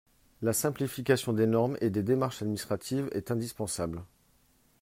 [0.41, 4.03] La simplification des normes et des démarches administratives est indispensable.